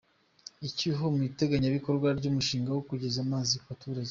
“Icyuho 0.67 1.03
mu 1.15 1.21
iteganyabikorwa 1.29 2.07
ry’umushinga 2.19 2.69
wo 2.75 2.81
kugeza 2.89 3.17
amazi 3.25 3.53
ku 3.61 3.67
baturage” 3.71 3.99